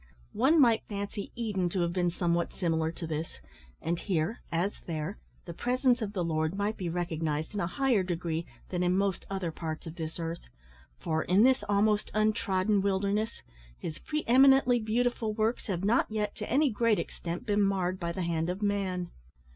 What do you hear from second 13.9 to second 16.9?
pre eminently beautiful works have not yet to any